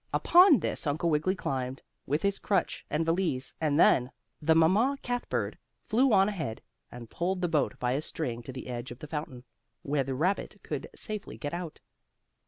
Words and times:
Upon 0.11 0.57
this 0.61 0.87
Uncle 0.87 1.11
Wiggily 1.11 1.35
climbed, 1.35 1.83
with 2.07 2.23
his 2.23 2.39
crutch 2.39 2.83
and 2.89 3.05
valise, 3.05 3.53
and 3.61 3.79
then 3.79 4.09
the 4.41 4.55
mamma 4.55 4.97
cat 5.03 5.29
bird 5.29 5.59
flew 5.85 6.11
on 6.11 6.27
ahead, 6.27 6.59
and 6.91 7.07
pulled 7.07 7.39
the 7.41 7.47
boat 7.47 7.77
by 7.77 7.91
a 7.91 8.01
string 8.01 8.41
to 8.41 8.51
the 8.51 8.65
edge 8.65 8.89
of 8.89 8.97
the 8.97 9.05
fountain, 9.05 9.43
where 9.83 10.03
the 10.03 10.15
rabbit 10.15 10.59
could 10.63 10.89
safely 10.95 11.37
get 11.37 11.53
out. 11.53 11.81